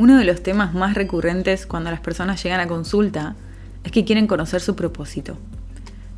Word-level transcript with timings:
Uno 0.00 0.16
de 0.16 0.24
los 0.24 0.42
temas 0.42 0.72
más 0.72 0.94
recurrentes 0.94 1.66
cuando 1.66 1.90
las 1.90 2.00
personas 2.00 2.42
llegan 2.42 2.58
a 2.58 2.66
consulta 2.66 3.36
es 3.84 3.92
que 3.92 4.06
quieren 4.06 4.26
conocer 4.26 4.62
su 4.62 4.74
propósito. 4.74 5.36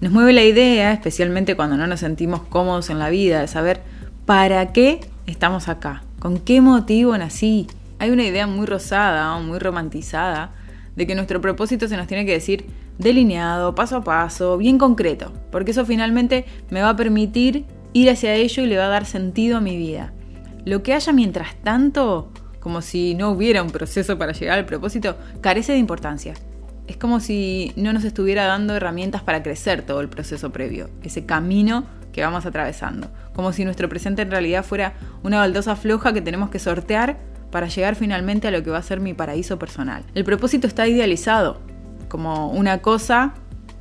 Nos 0.00 0.12
mueve 0.12 0.32
la 0.32 0.44
idea, 0.44 0.92
especialmente 0.92 1.56
cuando 1.56 1.76
no 1.76 1.88
nos 1.88 1.98
sentimos 1.98 2.42
cómodos 2.42 2.90
en 2.90 3.00
la 3.00 3.10
vida, 3.10 3.40
de 3.40 3.48
saber 3.48 3.80
para 4.24 4.72
qué 4.72 5.00
estamos 5.26 5.66
acá, 5.66 6.04
con 6.20 6.38
qué 6.38 6.60
motivo 6.60 7.18
nací. 7.18 7.66
Hay 7.98 8.10
una 8.10 8.22
idea 8.22 8.46
muy 8.46 8.66
rosada 8.66 9.34
o 9.34 9.42
muy 9.42 9.58
romantizada 9.58 10.52
de 10.94 11.04
que 11.04 11.16
nuestro 11.16 11.40
propósito 11.40 11.88
se 11.88 11.96
nos 11.96 12.06
tiene 12.06 12.24
que 12.24 12.34
decir 12.34 12.66
delineado, 12.98 13.74
paso 13.74 13.96
a 13.96 14.04
paso, 14.04 14.58
bien 14.58 14.78
concreto, 14.78 15.32
porque 15.50 15.72
eso 15.72 15.84
finalmente 15.84 16.44
me 16.70 16.82
va 16.82 16.90
a 16.90 16.96
permitir 16.96 17.64
ir 17.94 18.10
hacia 18.10 18.36
ello 18.36 18.62
y 18.62 18.66
le 18.66 18.78
va 18.78 18.84
a 18.84 18.90
dar 18.90 19.06
sentido 19.06 19.56
a 19.56 19.60
mi 19.60 19.76
vida. 19.76 20.12
Lo 20.64 20.84
que 20.84 20.94
haya 20.94 21.12
mientras 21.12 21.56
tanto, 21.64 22.30
como 22.62 22.80
si 22.80 23.14
no 23.14 23.30
hubiera 23.30 23.62
un 23.62 23.70
proceso 23.70 24.16
para 24.18 24.32
llegar 24.32 24.58
al 24.58 24.66
propósito, 24.66 25.16
carece 25.40 25.72
de 25.72 25.78
importancia. 25.78 26.34
Es 26.86 26.96
como 26.96 27.18
si 27.18 27.72
no 27.74 27.92
nos 27.92 28.04
estuviera 28.04 28.46
dando 28.46 28.76
herramientas 28.76 29.22
para 29.22 29.42
crecer 29.42 29.82
todo 29.82 30.00
el 30.00 30.08
proceso 30.08 30.50
previo, 30.50 30.88
ese 31.02 31.26
camino 31.26 31.84
que 32.12 32.22
vamos 32.22 32.46
atravesando. 32.46 33.10
Como 33.34 33.52
si 33.52 33.64
nuestro 33.64 33.88
presente 33.88 34.22
en 34.22 34.30
realidad 34.30 34.64
fuera 34.64 34.94
una 35.24 35.38
baldosa 35.38 35.74
floja 35.74 36.12
que 36.12 36.20
tenemos 36.20 36.50
que 36.50 36.60
sortear 36.60 37.18
para 37.50 37.66
llegar 37.66 37.96
finalmente 37.96 38.46
a 38.46 38.52
lo 38.52 38.62
que 38.62 38.70
va 38.70 38.78
a 38.78 38.82
ser 38.82 39.00
mi 39.00 39.12
paraíso 39.12 39.58
personal. 39.58 40.04
El 40.14 40.24
propósito 40.24 40.68
está 40.68 40.86
idealizado 40.86 41.60
como 42.08 42.50
una 42.50 42.78
cosa 42.78 43.34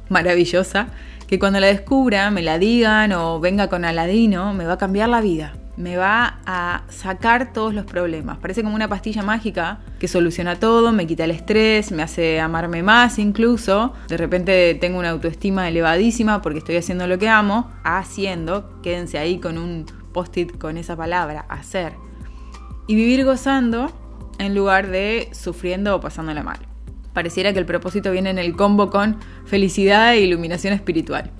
maravillosa 0.10 0.88
que 1.28 1.38
cuando 1.38 1.60
la 1.60 1.68
descubra, 1.68 2.32
me 2.32 2.42
la 2.42 2.58
digan 2.58 3.12
o 3.14 3.40
venga 3.40 3.68
con 3.68 3.86
Aladino, 3.86 4.54
me 4.54 4.66
va 4.66 4.74
a 4.74 4.78
cambiar 4.78 5.10
la 5.10 5.22
vida 5.22 5.54
me 5.82 5.98
va 5.98 6.40
a 6.46 6.84
sacar 6.90 7.54
todos 7.54 7.74
los 7.74 7.86
problemas. 7.86 8.38
Parece 8.38 8.64
como 8.64 8.76
una 8.76 8.88
pastilla 8.88 9.24
mágica 9.24 9.80
que 10.00 10.08
soluciona 10.08 10.60
todo, 10.60 10.92
me 10.92 11.08
quita 11.08 11.24
el 11.24 11.32
estrés, 11.32 11.92
me 11.92 12.04
hace 12.04 12.40
amarme 12.40 12.84
más 12.84 13.18
incluso. 13.18 13.94
De 14.08 14.18
repente 14.18 14.76
tengo 14.76 15.00
una 15.00 15.10
autoestima 15.10 15.68
elevadísima 15.68 16.42
porque 16.42 16.60
estoy 16.60 16.76
haciendo 16.76 17.08
lo 17.08 17.18
que 17.18 17.28
amo, 17.28 17.72
haciendo, 17.84 18.80
quédense 18.84 19.18
ahí 19.18 19.40
con 19.40 19.58
un 19.58 19.86
post-it 20.14 20.58
con 20.58 20.78
esa 20.78 20.96
palabra, 20.96 21.46
hacer. 21.50 21.94
Y 22.88 22.96
vivir 22.96 23.26
gozando 23.26 23.92
en 24.38 24.54
lugar 24.54 24.88
de 24.88 25.30
sufriendo 25.34 25.96
o 25.96 26.00
pasándola 26.00 26.44
mal. 26.44 26.60
Pareciera 27.14 27.54
que 27.54 27.60
el 27.60 27.66
propósito 27.66 28.12
viene 28.12 28.30
en 28.30 28.38
el 28.38 28.56
combo 28.56 28.90
con 28.90 29.18
felicidad 29.46 30.14
e 30.14 30.22
iluminación 30.22 30.74
espiritual. 30.74 31.32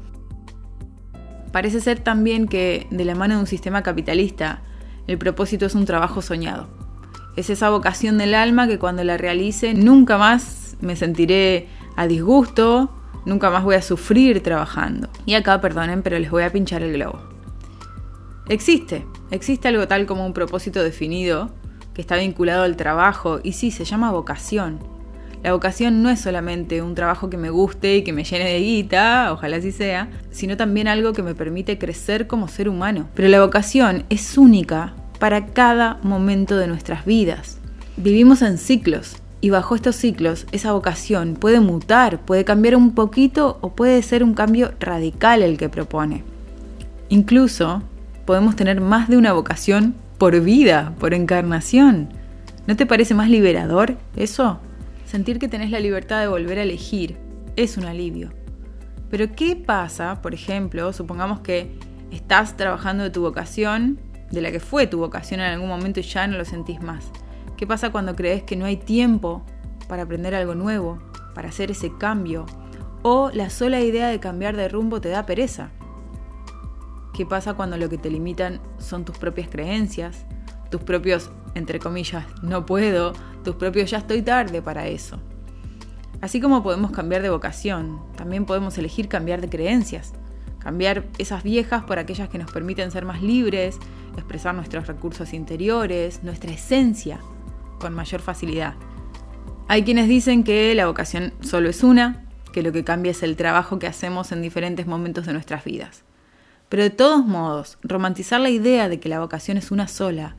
Parece 1.52 1.82
ser 1.82 2.00
también 2.00 2.48
que, 2.48 2.88
de 2.92 3.06
la 3.06 3.16
mano 3.16 3.36
de 3.36 3.42
un 3.42 3.48
sistema 3.48 3.84
capitalista, 3.84 4.62
el 5.08 5.18
propósito 5.18 5.66
es 5.66 5.76
un 5.76 5.86
trabajo 5.86 6.22
soñado. 6.22 6.68
Es 7.36 7.50
esa 7.50 7.70
vocación 7.70 8.18
del 8.18 8.34
alma 8.36 8.68
que 8.68 8.80
cuando 8.80 9.04
la 9.04 9.18
realice 9.18 9.74
nunca 9.74 10.18
más 10.18 10.78
me 10.82 10.96
sentiré 10.96 11.68
a 11.96 12.08
disgusto, 12.08 12.90
nunca 13.26 13.50
más 13.50 13.64
voy 13.64 13.76
a 13.76 13.82
sufrir 13.82 14.42
trabajando. 14.44 15.10
Y 15.26 15.36
acá, 15.36 15.60
perdonen, 15.62 16.02
pero 16.02 16.20
les 16.20 16.32
voy 16.32 16.44
a 16.44 16.52
pinchar 16.52 16.84
el 16.84 16.94
globo. 16.94 17.20
Existe, 18.50 19.06
existe 19.30 19.68
algo 19.68 19.88
tal 19.88 20.06
como 20.06 20.26
un 20.26 20.34
propósito 20.34 20.84
definido 20.84 21.52
que 21.94 22.02
está 22.02 22.16
vinculado 22.18 22.64
al 22.64 22.76
trabajo 22.76 23.40
y 23.44 23.54
sí, 23.54 23.72
se 23.72 23.86
llama 23.86 24.12
vocación. 24.12 24.80
La 25.44 25.54
vocación 25.54 26.04
no 26.04 26.10
es 26.10 26.22
solamente 26.22 26.84
un 26.84 26.94
trabajo 26.94 27.32
que 27.32 27.38
me 27.38 27.50
guste 27.50 27.98
y 27.98 28.04
que 28.04 28.14
me 28.14 28.24
llene 28.24 28.46
de 28.46 28.60
guita, 28.60 29.34
ojalá 29.34 29.58
así 29.58 29.72
sea, 29.72 30.08
sino 30.30 30.56
también 30.56 30.88
algo 30.88 31.14
que 31.14 31.24
me 31.24 31.34
permite 31.34 31.80
crecer 31.80 32.28
como 32.28 32.48
ser 32.48 32.70
humano. 32.70 33.08
Pero 33.16 33.28
la 33.28 33.42
vocación 33.42 34.04
es 34.10 34.38
única 34.38 34.94
para 35.20 35.48
cada 35.48 36.00
momento 36.04 36.58
de 36.58 36.68
nuestras 36.68 37.06
vidas. 37.06 37.58
Vivimos 37.98 38.44
en 38.44 38.60
ciclos 38.60 39.16
y 39.42 39.50
bajo 39.50 39.74
estos 39.74 39.96
ciclos 39.96 40.46
esa 40.52 40.74
vocación 40.74 41.34
puede 41.34 41.60
mutar, 41.60 42.20
puede 42.20 42.46
cambiar 42.46 42.76
un 42.76 42.94
poquito 42.94 43.58
o 43.62 43.74
puede 43.74 44.04
ser 44.04 44.24
un 44.24 44.36
cambio 44.36 44.74
radical 44.80 45.42
el 45.42 45.58
que 45.58 45.70
propone. 45.70 46.24
Incluso 47.10 47.82
podemos 48.26 48.56
tener 48.56 48.80
más 48.80 49.10
de 49.10 49.18
una 49.18 49.34
vocación 49.34 49.96
por 50.20 50.40
vida, 50.42 50.94
por 51.00 51.16
encarnación. 51.16 52.10
¿No 52.68 52.76
te 52.76 52.86
parece 52.86 53.16
más 53.16 53.30
liberador 53.30 53.96
eso? 54.16 54.60
Sentir 55.12 55.40
que 55.40 55.50
tenés 55.50 55.72
la 55.72 55.82
libertad 55.82 56.22
de 56.22 56.30
volver 56.30 56.58
a 56.58 56.64
elegir 56.64 57.18
es 57.58 57.76
un 57.76 57.84
alivio. 57.84 58.32
Pero 59.10 59.36
¿qué 59.36 59.58
pasa, 59.58 60.22
por 60.22 60.34
ejemplo, 60.34 60.94
supongamos 60.94 61.42
que 61.42 61.78
estás 62.12 62.56
trabajando 62.56 63.04
de 63.04 63.10
tu 63.10 63.20
vocación, 63.20 64.00
de 64.32 64.40
la 64.40 64.54
que 64.54 64.62
fue 64.62 64.88
tu 64.88 65.00
vocación 65.00 65.42
en 65.42 65.48
algún 65.48 65.68
momento 65.68 66.00
y 66.00 66.04
ya 66.04 66.26
no 66.28 66.38
lo 66.38 66.46
sentís 66.46 66.82
más? 66.82 67.12
¿Qué 67.58 67.68
pasa 67.68 67.92
cuando 67.92 68.16
crees 68.16 68.44
que 68.44 68.56
no 68.56 68.64
hay 68.64 68.78
tiempo 68.78 69.46
para 69.90 70.04
aprender 70.04 70.34
algo 70.34 70.56
nuevo, 70.56 70.98
para 71.36 71.50
hacer 71.50 71.72
ese 71.72 71.92
cambio? 71.98 72.46
¿O 73.02 73.32
la 73.34 73.50
sola 73.50 73.82
idea 73.82 74.08
de 74.08 74.22
cambiar 74.22 74.56
de 74.56 74.70
rumbo 74.70 75.02
te 75.02 75.10
da 75.10 75.26
pereza? 75.26 75.72
¿Qué 77.14 77.26
pasa 77.26 77.56
cuando 77.56 77.76
lo 77.76 77.90
que 77.90 77.98
te 77.98 78.10
limitan 78.10 78.62
son 78.78 79.04
tus 79.04 79.18
propias 79.18 79.50
creencias, 79.50 80.26
tus 80.70 80.82
propios, 80.84 81.32
entre 81.56 81.80
comillas, 81.80 82.26
no 82.42 82.66
puedo, 82.66 83.14
tus 83.44 83.56
propios 83.56 83.90
ya 83.90 84.00
estoy 84.00 84.22
tarde 84.22 84.62
para 84.62 84.88
eso. 84.88 85.20
Así 86.22 86.40
como 86.40 86.62
podemos 86.62 86.92
cambiar 86.92 87.22
de 87.24 87.30
vocación, 87.30 88.00
también 88.16 88.46
podemos 88.46 88.78
elegir 88.78 89.08
cambiar 89.08 89.42
de 89.42 89.50
creencias, 89.50 90.14
cambiar 90.60 91.06
esas 91.18 91.44
viejas 91.44 91.84
por 91.84 91.98
aquellas 91.98 92.30
que 92.30 92.38
nos 92.38 92.52
permiten 92.52 92.92
ser 92.92 93.06
más 93.06 93.24
libres, 93.24 93.80
expresar 94.16 94.54
nuestros 94.54 94.88
recursos 94.88 95.34
interiores, 95.34 96.24
nuestra 96.24 96.52
esencia 96.52 97.20
con 97.80 97.96
mayor 97.96 98.22
facilidad. 98.22 98.76
Hay 99.68 99.84
quienes 99.84 100.08
dicen 100.08 100.44
que 100.44 100.76
la 100.76 100.86
vocación 100.86 101.34
solo 101.42 101.70
es 101.70 101.84
una, 101.84 102.26
que 102.54 102.62
lo 102.62 102.72
que 102.72 102.84
cambia 102.84 103.12
es 103.12 103.24
el 103.24 103.36
trabajo 103.36 103.80
que 103.80 103.88
hacemos 103.88 104.32
en 104.32 104.42
diferentes 104.42 104.86
momentos 104.86 105.26
de 105.26 105.34
nuestras 105.34 105.64
vidas. 105.64 106.04
Pero 106.70 106.84
de 106.84 106.90
todos 106.90 107.26
modos, 107.26 107.80
romantizar 107.82 108.40
la 108.40 108.50
idea 108.50 108.90
de 108.90 109.00
que 109.00 109.10
la 109.10 109.20
vocación 109.20 109.58
es 109.58 109.72
una 109.72 109.88
sola 109.88 110.36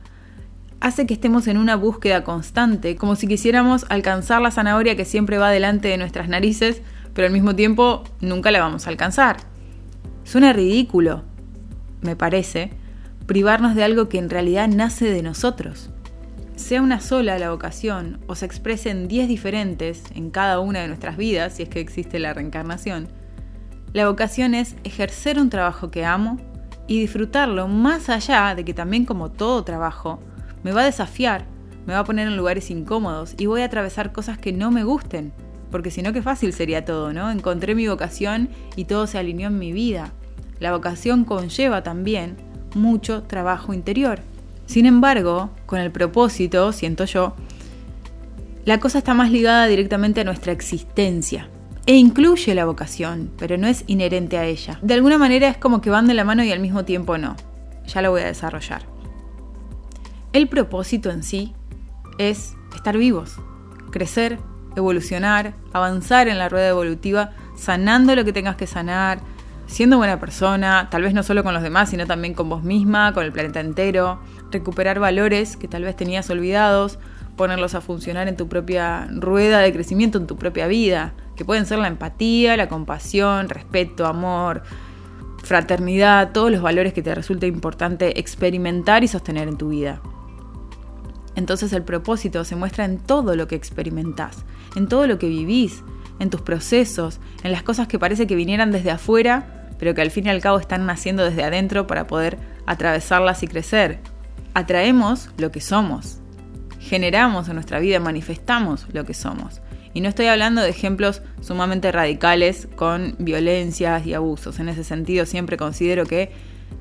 hace 0.83 1.07
que 1.07 1.13
estemos 1.13 1.47
en 1.47 1.55
una 1.57 1.77
búsqueda 1.77 2.25
constante, 2.25 2.97
como 2.97 3.15
si 3.15 3.25
quisiéramos 3.25 3.85
alcanzar 3.87 4.41
la 4.41 4.51
zanahoria 4.51 4.97
que 4.97 5.05
siempre 5.05 5.37
va 5.37 5.49
delante 5.49 5.87
de 5.87 5.97
nuestras 5.97 6.27
narices, 6.27 6.81
pero 7.13 7.25
al 7.25 7.31
mismo 7.31 7.55
tiempo 7.55 8.03
nunca 8.19 8.51
la 8.51 8.59
vamos 8.59 8.85
a 8.85 8.89
alcanzar. 8.89 9.37
Suena 10.25 10.51
ridículo, 10.51 11.23
me 12.01 12.17
parece, 12.17 12.71
privarnos 13.25 13.75
de 13.75 13.85
algo 13.85 14.09
que 14.09 14.17
en 14.17 14.29
realidad 14.29 14.67
nace 14.67 15.09
de 15.09 15.23
nosotros. 15.23 15.89
Sea 16.57 16.81
una 16.81 16.99
sola 16.99 17.39
la 17.39 17.51
vocación 17.51 18.19
o 18.27 18.35
se 18.35 18.45
expresen 18.45 19.07
10 19.07 19.29
diferentes 19.29 20.03
en 20.13 20.31
cada 20.31 20.59
una 20.59 20.81
de 20.81 20.89
nuestras 20.89 21.15
vidas, 21.15 21.53
si 21.53 21.63
es 21.63 21.69
que 21.69 21.79
existe 21.79 22.19
la 22.19 22.33
reencarnación, 22.33 23.07
la 23.93 24.09
vocación 24.09 24.53
es 24.53 24.75
ejercer 24.83 25.39
un 25.39 25.49
trabajo 25.49 25.91
que 25.91 26.03
amo 26.03 26.39
y 26.87 26.99
disfrutarlo 26.99 27.69
más 27.69 28.09
allá 28.09 28.53
de 28.53 28.65
que 28.65 28.73
también 28.73 29.05
como 29.05 29.31
todo 29.31 29.63
trabajo, 29.63 30.19
me 30.63 30.71
va 30.71 30.81
a 30.81 30.85
desafiar, 30.85 31.45
me 31.85 31.93
va 31.93 31.99
a 31.99 32.03
poner 32.03 32.27
en 32.27 32.37
lugares 32.37 32.71
incómodos 32.71 33.35
y 33.37 33.45
voy 33.45 33.61
a 33.61 33.65
atravesar 33.65 34.11
cosas 34.11 34.37
que 34.37 34.53
no 34.53 34.71
me 34.71 34.83
gusten. 34.83 35.33
Porque 35.71 35.91
si 35.91 36.01
no, 36.01 36.13
qué 36.13 36.21
fácil 36.21 36.53
sería 36.53 36.85
todo, 36.85 37.13
¿no? 37.13 37.31
Encontré 37.31 37.75
mi 37.75 37.87
vocación 37.87 38.49
y 38.75 38.85
todo 38.85 39.07
se 39.07 39.17
alineó 39.17 39.47
en 39.47 39.59
mi 39.59 39.73
vida. 39.73 40.11
La 40.59 40.71
vocación 40.71 41.25
conlleva 41.25 41.83
también 41.83 42.37
mucho 42.75 43.23
trabajo 43.23 43.73
interior. 43.73 44.19
Sin 44.65 44.85
embargo, 44.85 45.49
con 45.65 45.79
el 45.79 45.91
propósito, 45.91 46.71
siento 46.71 47.05
yo, 47.05 47.35
la 48.65 48.79
cosa 48.79 48.99
está 48.99 49.13
más 49.13 49.31
ligada 49.31 49.65
directamente 49.65 50.21
a 50.21 50.23
nuestra 50.23 50.53
existencia. 50.53 51.49
E 51.85 51.95
incluye 51.95 52.55
la 52.55 52.65
vocación, 52.65 53.29
pero 53.37 53.57
no 53.57 53.67
es 53.67 53.83
inherente 53.87 54.37
a 54.37 54.45
ella. 54.45 54.79
De 54.81 54.93
alguna 54.93 55.17
manera 55.17 55.49
es 55.49 55.57
como 55.57 55.81
que 55.81 55.89
van 55.89 56.07
de 56.07 56.13
la 56.13 56.23
mano 56.23 56.43
y 56.43 56.51
al 56.51 56.61
mismo 56.61 56.85
tiempo 56.85 57.17
no. 57.17 57.35
Ya 57.87 58.01
lo 58.01 58.11
voy 58.11 58.21
a 58.21 58.27
desarrollar. 58.27 58.92
El 60.33 60.47
propósito 60.47 61.11
en 61.11 61.21
sí 61.21 61.53
es 62.17 62.55
estar 62.75 62.97
vivos, 62.97 63.35
crecer, 63.91 64.39
evolucionar, 64.75 65.53
avanzar 65.73 66.27
en 66.27 66.39
la 66.39 66.49
rueda 66.49 66.69
evolutiva, 66.69 67.29
sanando 67.55 68.15
lo 68.15 68.25
que 68.25 68.33
tengas 68.33 68.55
que 68.55 68.65
sanar, 68.65 69.19
siendo 69.67 69.97
buena 69.97 70.19
persona, 70.19 70.87
tal 70.89 71.03
vez 71.03 71.13
no 71.13 71.21
solo 71.21 71.43
con 71.43 71.53
los 71.53 71.61
demás, 71.61 71.91
sino 71.91 72.07
también 72.07 72.33
con 72.33 72.49
vos 72.49 72.63
misma, 72.63 73.13
con 73.13 73.23
el 73.23 73.31
planeta 73.31 73.59
entero, 73.59 74.21
recuperar 74.51 74.99
valores 74.99 75.55
que 75.55 75.67
tal 75.67 75.83
vez 75.83 75.95
tenías 75.95 76.27
olvidados, 76.31 76.97
ponerlos 77.37 77.75
a 77.75 77.81
funcionar 77.81 78.27
en 78.27 78.35
tu 78.35 78.49
propia 78.49 79.07
rueda 79.11 79.59
de 79.59 79.71
crecimiento, 79.71 80.17
en 80.17 80.25
tu 80.25 80.35
propia 80.35 80.65
vida, 80.65 81.13
que 81.35 81.45
pueden 81.45 81.67
ser 81.67 81.77
la 81.77 81.87
empatía, 81.89 82.57
la 82.57 82.69
compasión, 82.69 83.49
respeto, 83.49 84.07
amor, 84.07 84.63
fraternidad, 85.43 86.31
todos 86.31 86.49
los 86.49 86.63
valores 86.63 86.91
que 86.91 87.03
te 87.03 87.13
resulta 87.13 87.45
importante 87.45 88.19
experimentar 88.19 89.03
y 89.03 89.07
sostener 89.07 89.47
en 89.47 89.57
tu 89.57 89.69
vida. 89.69 90.01
Entonces 91.35 91.73
el 91.73 91.83
propósito 91.83 92.43
se 92.45 92.55
muestra 92.55 92.85
en 92.85 92.99
todo 92.99 93.35
lo 93.35 93.47
que 93.47 93.55
experimentás, 93.55 94.45
en 94.75 94.87
todo 94.87 95.07
lo 95.07 95.17
que 95.17 95.27
vivís, 95.27 95.83
en 96.19 96.29
tus 96.29 96.41
procesos, 96.41 97.19
en 97.43 97.51
las 97.51 97.63
cosas 97.63 97.87
que 97.87 97.99
parece 97.99 98.27
que 98.27 98.35
vinieran 98.35 98.71
desde 98.71 98.91
afuera, 98.91 99.69
pero 99.79 99.93
que 99.95 100.01
al 100.01 100.11
fin 100.11 100.27
y 100.27 100.29
al 100.29 100.41
cabo 100.41 100.59
están 100.59 100.85
naciendo 100.85 101.23
desde 101.23 101.43
adentro 101.43 101.87
para 101.87 102.07
poder 102.07 102.37
atravesarlas 102.65 103.43
y 103.43 103.47
crecer. 103.47 103.99
Atraemos 104.53 105.29
lo 105.37 105.51
que 105.51 105.61
somos. 105.61 106.19
generamos 106.79 107.47
en 107.47 107.55
nuestra 107.55 107.79
vida, 107.79 108.01
manifestamos 108.01 108.87
lo 108.91 109.05
que 109.05 109.13
somos. 109.13 109.61
Y 109.93 110.01
no 110.01 110.09
estoy 110.09 110.25
hablando 110.25 110.61
de 110.61 110.69
ejemplos 110.69 111.21
sumamente 111.39 111.91
radicales 111.93 112.67
con 112.75 113.15
violencias 113.19 114.05
y 114.05 114.13
abusos. 114.13 114.59
En 114.59 114.67
ese 114.67 114.83
sentido 114.83 115.25
siempre 115.25 115.55
considero 115.55 116.05
que 116.05 116.31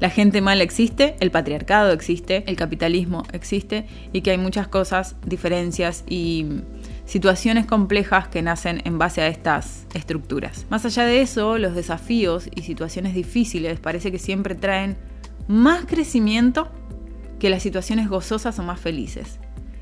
la 0.00 0.10
gente 0.10 0.40
mala 0.40 0.62
existe, 0.62 1.16
el 1.20 1.30
patriarcado 1.30 1.92
existe, 1.92 2.44
el 2.46 2.56
capitalismo 2.56 3.24
existe 3.32 3.86
y 4.12 4.22
que 4.22 4.32
hay 4.32 4.38
muchas 4.38 4.68
cosas, 4.68 5.16
diferencias 5.24 6.04
y 6.08 6.46
situaciones 7.04 7.66
complejas 7.66 8.28
que 8.28 8.42
nacen 8.42 8.82
en 8.84 8.98
base 8.98 9.22
a 9.22 9.28
estas 9.28 9.86
estructuras. 9.94 10.66
Más 10.70 10.84
allá 10.84 11.04
de 11.04 11.20
eso, 11.20 11.58
los 11.58 11.74
desafíos 11.74 12.48
y 12.54 12.62
situaciones 12.62 13.14
difíciles 13.14 13.80
parece 13.80 14.10
que 14.10 14.18
siempre 14.18 14.54
traen 14.54 14.96
más 15.46 15.84
crecimiento 15.86 16.70
que 17.38 17.50
las 17.50 17.62
situaciones 17.62 18.08
gozosas 18.08 18.58
o 18.58 18.62
más 18.62 18.80
felices. 18.80 19.38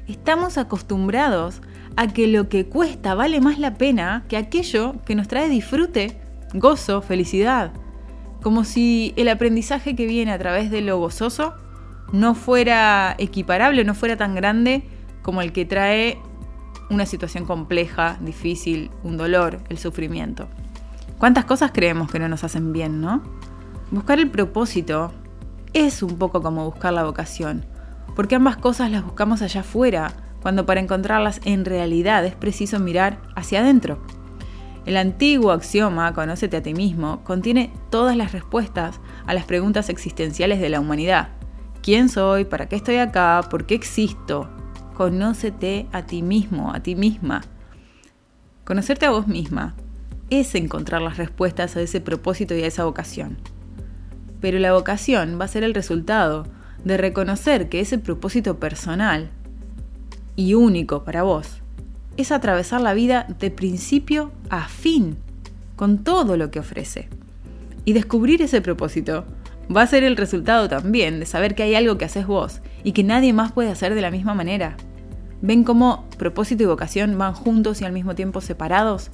Estamos 0.08 0.58
acostumbrados 0.58 1.60
a 1.96 2.08
que 2.08 2.26
lo 2.26 2.48
que 2.48 2.66
cuesta 2.66 3.14
vale 3.14 3.40
más 3.40 3.58
la 3.58 3.74
pena 3.74 4.24
que 4.28 4.36
aquello 4.36 4.94
que 5.04 5.14
nos 5.14 5.28
trae 5.28 5.48
disfrute, 5.48 6.18
gozo, 6.54 7.02
felicidad. 7.02 7.72
Como 8.42 8.64
si 8.64 9.12
el 9.16 9.28
aprendizaje 9.28 9.94
que 9.94 10.06
viene 10.06 10.32
a 10.32 10.38
través 10.38 10.70
de 10.70 10.80
lo 10.80 10.98
gozoso 10.98 11.54
no 12.12 12.34
fuera 12.34 13.14
equiparable, 13.18 13.84
no 13.84 13.94
fuera 13.94 14.16
tan 14.16 14.34
grande 14.34 14.82
como 15.22 15.42
el 15.42 15.52
que 15.52 15.64
trae 15.64 16.18
una 16.88 17.06
situación 17.06 17.44
compleja, 17.44 18.18
difícil, 18.20 18.90
un 19.04 19.16
dolor, 19.16 19.60
el 19.68 19.78
sufrimiento. 19.78 20.48
¿Cuántas 21.18 21.44
cosas 21.44 21.70
creemos 21.72 22.10
que 22.10 22.18
no 22.18 22.28
nos 22.28 22.44
hacen 22.44 22.72
bien, 22.72 23.00
no? 23.00 23.22
Buscar 23.90 24.18
el 24.18 24.30
propósito 24.30 25.12
es 25.72 26.02
un 26.02 26.16
poco 26.16 26.42
como 26.42 26.64
buscar 26.64 26.92
la 26.92 27.04
vocación, 27.04 27.64
porque 28.16 28.34
ambas 28.34 28.56
cosas 28.56 28.90
las 28.90 29.04
buscamos 29.04 29.42
allá 29.42 29.60
afuera, 29.60 30.12
cuando 30.42 30.66
para 30.66 30.80
encontrarlas 30.80 31.40
en 31.44 31.64
realidad 31.64 32.24
es 32.24 32.34
preciso 32.34 32.80
mirar 32.80 33.18
hacia 33.36 33.60
adentro. 33.60 34.02
El 34.86 34.96
antiguo 34.96 35.50
axioma, 35.50 36.14
conócete 36.14 36.56
a 36.56 36.62
ti 36.62 36.72
mismo, 36.72 37.22
contiene 37.22 37.72
todas 37.90 38.16
las 38.16 38.32
respuestas 38.32 38.98
a 39.26 39.34
las 39.34 39.44
preguntas 39.44 39.88
existenciales 39.90 40.60
de 40.60 40.70
la 40.70 40.80
humanidad. 40.80 41.28
¿Quién 41.82 42.08
soy? 42.08 42.44
¿Para 42.44 42.66
qué 42.66 42.76
estoy 42.76 42.96
acá? 42.96 43.42
¿Por 43.50 43.66
qué 43.66 43.74
existo? 43.74 44.48
Conócete 44.94 45.86
a 45.92 46.06
ti 46.06 46.22
mismo, 46.22 46.72
a 46.72 46.80
ti 46.80 46.94
misma. 46.94 47.42
Conocerte 48.64 49.06
a 49.06 49.10
vos 49.10 49.26
misma 49.26 49.74
es 50.30 50.54
encontrar 50.54 51.02
las 51.02 51.16
respuestas 51.18 51.76
a 51.76 51.82
ese 51.82 52.00
propósito 52.00 52.54
y 52.54 52.62
a 52.62 52.66
esa 52.66 52.84
vocación. 52.84 53.38
Pero 54.40 54.58
la 54.58 54.72
vocación 54.72 55.38
va 55.40 55.44
a 55.44 55.48
ser 55.48 55.64
el 55.64 55.74
resultado 55.74 56.46
de 56.84 56.96
reconocer 56.96 57.68
que 57.68 57.80
ese 57.80 57.98
propósito 57.98 58.58
personal 58.58 59.30
y 60.36 60.54
único 60.54 61.04
para 61.04 61.22
vos 61.22 61.60
es 62.16 62.32
atravesar 62.32 62.80
la 62.80 62.94
vida 62.94 63.26
de 63.38 63.50
principio 63.50 64.32
a 64.48 64.68
fin, 64.68 65.16
con 65.76 65.98
todo 66.04 66.36
lo 66.36 66.50
que 66.50 66.60
ofrece. 66.60 67.08
Y 67.84 67.92
descubrir 67.92 68.42
ese 68.42 68.60
propósito 68.60 69.24
va 69.74 69.82
a 69.82 69.86
ser 69.86 70.04
el 70.04 70.16
resultado 70.16 70.68
también 70.68 71.20
de 71.20 71.26
saber 71.26 71.54
que 71.54 71.62
hay 71.62 71.74
algo 71.74 71.96
que 71.96 72.04
haces 72.04 72.26
vos 72.26 72.60
y 72.84 72.92
que 72.92 73.04
nadie 73.04 73.32
más 73.32 73.52
puede 73.52 73.70
hacer 73.70 73.94
de 73.94 74.00
la 74.00 74.10
misma 74.10 74.34
manera. 74.34 74.76
¿Ven 75.42 75.64
cómo 75.64 76.08
propósito 76.18 76.62
y 76.62 76.66
vocación 76.66 77.16
van 77.16 77.32
juntos 77.32 77.80
y 77.80 77.84
al 77.84 77.92
mismo 77.92 78.14
tiempo 78.14 78.40
separados? 78.40 79.10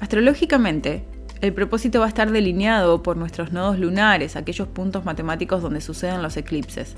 Astrológicamente, 0.00 1.04
el 1.40 1.54
propósito 1.54 2.00
va 2.00 2.06
a 2.06 2.08
estar 2.08 2.30
delineado 2.30 3.02
por 3.02 3.16
nuestros 3.16 3.52
nodos 3.52 3.78
lunares, 3.78 4.36
aquellos 4.36 4.68
puntos 4.68 5.04
matemáticos 5.04 5.62
donde 5.62 5.80
suceden 5.80 6.22
los 6.22 6.36
eclipses 6.36 6.96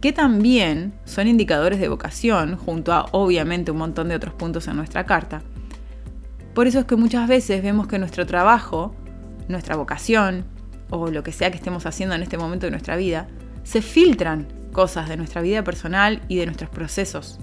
que 0.00 0.12
también 0.12 0.92
son 1.04 1.26
indicadores 1.26 1.80
de 1.80 1.88
vocación, 1.88 2.56
junto 2.56 2.92
a 2.92 3.06
obviamente 3.12 3.70
un 3.70 3.78
montón 3.78 4.08
de 4.08 4.14
otros 4.14 4.34
puntos 4.34 4.68
en 4.68 4.76
nuestra 4.76 5.04
carta. 5.04 5.42
Por 6.54 6.66
eso 6.66 6.80
es 6.80 6.84
que 6.84 6.96
muchas 6.96 7.28
veces 7.28 7.62
vemos 7.62 7.88
que 7.88 7.98
nuestro 7.98 8.26
trabajo, 8.26 8.94
nuestra 9.48 9.76
vocación, 9.76 10.44
o 10.90 11.10
lo 11.10 11.22
que 11.22 11.32
sea 11.32 11.50
que 11.50 11.56
estemos 11.56 11.86
haciendo 11.86 12.14
en 12.14 12.22
este 12.22 12.38
momento 12.38 12.66
de 12.66 12.70
nuestra 12.70 12.96
vida, 12.96 13.28
se 13.64 13.82
filtran 13.82 14.48
cosas 14.72 15.08
de 15.08 15.16
nuestra 15.16 15.42
vida 15.42 15.64
personal 15.64 16.22
y 16.28 16.36
de 16.36 16.46
nuestros 16.46 16.70
procesos. 16.70 17.40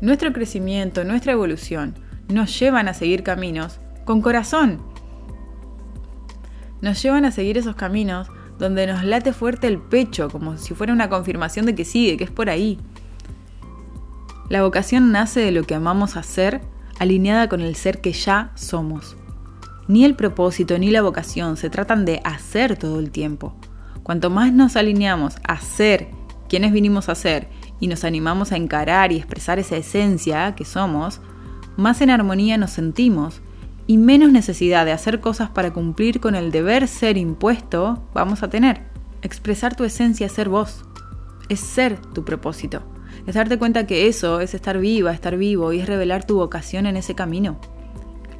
Nuestro 0.00 0.32
crecimiento, 0.32 1.04
nuestra 1.04 1.32
evolución, 1.32 1.94
nos 2.28 2.58
llevan 2.58 2.88
a 2.88 2.94
seguir 2.94 3.22
caminos 3.22 3.80
con 4.04 4.22
corazón. 4.22 4.82
Nos 6.80 7.02
llevan 7.02 7.24
a 7.24 7.32
seguir 7.32 7.58
esos 7.58 7.76
caminos 7.76 8.28
donde 8.58 8.86
nos 8.86 9.04
late 9.04 9.32
fuerte 9.32 9.66
el 9.66 9.78
pecho, 9.78 10.28
como 10.30 10.56
si 10.56 10.74
fuera 10.74 10.92
una 10.92 11.08
confirmación 11.08 11.66
de 11.66 11.74
que 11.74 11.84
sigue, 11.84 12.16
que 12.16 12.24
es 12.24 12.30
por 12.30 12.50
ahí. 12.50 12.78
La 14.48 14.62
vocación 14.62 15.10
nace 15.10 15.40
de 15.40 15.52
lo 15.52 15.64
que 15.64 15.74
amamos 15.74 16.16
hacer, 16.16 16.60
alineada 16.98 17.48
con 17.48 17.60
el 17.60 17.74
ser 17.76 18.00
que 18.00 18.12
ya 18.12 18.52
somos. 18.54 19.16
Ni 19.88 20.04
el 20.04 20.14
propósito 20.14 20.78
ni 20.78 20.90
la 20.90 21.02
vocación 21.02 21.56
se 21.56 21.70
tratan 21.70 22.04
de 22.04 22.20
hacer 22.24 22.76
todo 22.76 23.00
el 23.00 23.10
tiempo. 23.10 23.54
Cuanto 24.02 24.30
más 24.30 24.52
nos 24.52 24.76
alineamos 24.76 25.36
a 25.46 25.58
ser 25.60 26.08
quienes 26.48 26.72
vinimos 26.72 27.08
a 27.08 27.14
ser 27.14 27.48
y 27.80 27.88
nos 27.88 28.04
animamos 28.04 28.52
a 28.52 28.56
encarar 28.56 29.12
y 29.12 29.16
expresar 29.16 29.58
esa 29.58 29.76
esencia 29.76 30.54
que 30.54 30.64
somos, 30.64 31.20
más 31.76 32.00
en 32.00 32.10
armonía 32.10 32.56
nos 32.56 32.70
sentimos 32.70 33.40
y 33.86 33.98
menos 33.98 34.32
necesidad 34.32 34.84
de 34.84 34.92
hacer 34.92 35.20
cosas 35.20 35.50
para 35.50 35.72
cumplir 35.72 36.20
con 36.20 36.34
el 36.34 36.50
deber 36.50 36.88
ser 36.88 37.16
impuesto 37.16 38.08
vamos 38.14 38.42
a 38.42 38.50
tener. 38.50 38.82
Expresar 39.22 39.76
tu 39.76 39.84
esencia 39.84 40.26
es 40.26 40.32
ser 40.32 40.48
vos, 40.48 40.84
es 41.48 41.60
ser 41.60 41.98
tu 42.12 42.24
propósito, 42.24 42.82
es 43.26 43.34
darte 43.34 43.58
cuenta 43.58 43.86
que 43.86 44.08
eso 44.08 44.40
es 44.40 44.54
estar 44.54 44.78
viva, 44.78 45.12
estar 45.12 45.36
vivo 45.36 45.72
y 45.72 45.80
es 45.80 45.86
revelar 45.86 46.26
tu 46.26 46.36
vocación 46.36 46.86
en 46.86 46.96
ese 46.96 47.14
camino. 47.14 47.58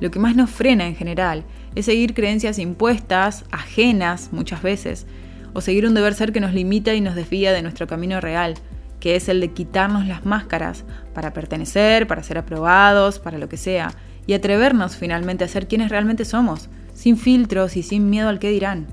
Lo 0.01 0.11
que 0.11 0.19
más 0.19 0.37
nos 0.37 0.51
frena 0.51 0.87
en 0.87 0.97
general 0.97 1.45
es 1.75 1.87
seguir 1.87 2.15
creencias 2.15 2.59
impuestas, 2.59 3.45
ajenas 3.51 4.31
muchas 4.33 4.63
veces, 4.63 5.07
o 5.53 5.61
seguir 5.61 5.87
un 5.87 5.95
deber 5.95 6.15
ser 6.15 6.33
que 6.33 6.41
nos 6.41 6.53
limita 6.53 6.95
y 6.95 7.01
nos 7.01 7.15
desvía 7.15 7.53
de 7.53 7.63
nuestro 7.63 7.87
camino 7.87 8.21
real, 8.21 8.55
que 9.01 9.17
es 9.17 9.29
el 9.29 9.41
de 9.41 9.53
quitarnos 9.53 10.07
las 10.07 10.25
máscaras 10.25 10.85
para 11.15 11.33
pertenecer, 11.33 12.07
para 12.07 12.23
ser 12.23 12.39
aprobados, 12.39 13.19
para 13.19 13.39
lo 13.39 13.49
que 13.49 13.57
sea, 13.57 13.95
y 14.27 14.35
atrevernos 14.35 14.97
finalmente 14.97 15.45
a 15.45 15.49
ser 15.49 15.69
quienes 15.69 15.91
realmente 15.91 16.25
somos, 16.25 16.69
sin 16.95 17.17
filtros 17.17 17.77
y 17.77 17.83
sin 17.83 18.11
miedo 18.11 18.29
al 18.29 18.39
que 18.39 18.51
dirán. 18.51 18.87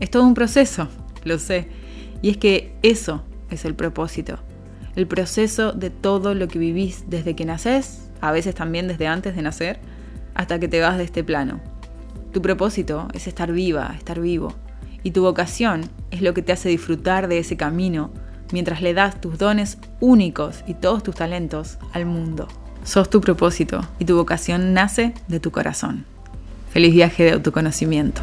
Es 0.00 0.10
todo 0.10 0.24
un 0.24 0.34
proceso, 0.34 0.88
lo 1.24 1.38
sé, 1.38 1.68
y 2.22 2.30
es 2.30 2.36
que 2.36 2.74
eso 2.82 3.22
es 3.50 3.64
el 3.64 3.74
propósito, 3.74 4.38
el 4.96 5.06
proceso 5.06 5.72
de 5.72 5.90
todo 5.90 6.34
lo 6.34 6.48
que 6.48 6.58
vivís 6.58 7.04
desde 7.08 7.36
que 7.36 7.44
nacés, 7.44 8.10
a 8.20 8.32
veces 8.32 8.54
también 8.54 8.88
desde 8.88 9.06
antes 9.06 9.36
de 9.36 9.42
nacer, 9.42 9.78
hasta 10.34 10.58
que 10.58 10.68
te 10.68 10.80
vas 10.80 10.98
de 10.98 11.04
este 11.04 11.24
plano. 11.24 11.60
Tu 12.32 12.42
propósito 12.42 13.08
es 13.14 13.26
estar 13.26 13.52
viva, 13.52 13.94
estar 13.96 14.20
vivo, 14.20 14.54
y 15.02 15.12
tu 15.12 15.22
vocación 15.22 15.82
es 16.10 16.22
lo 16.22 16.34
que 16.34 16.42
te 16.42 16.52
hace 16.52 16.68
disfrutar 16.68 17.28
de 17.28 17.38
ese 17.38 17.56
camino 17.56 18.10
mientras 18.52 18.82
le 18.82 18.94
das 18.94 19.20
tus 19.20 19.38
dones 19.38 19.78
únicos 20.00 20.64
y 20.66 20.74
todos 20.74 21.02
tus 21.02 21.14
talentos 21.14 21.78
al 21.92 22.06
mundo. 22.06 22.48
Sos 22.84 23.08
tu 23.08 23.22
propósito 23.22 23.80
y 23.98 24.04
tu 24.04 24.14
vocación 24.14 24.74
nace 24.74 25.14
de 25.26 25.40
tu 25.40 25.50
corazón. 25.50 26.04
Feliz 26.70 26.92
viaje 26.92 27.24
de 27.24 27.32
autoconocimiento. 27.32 28.20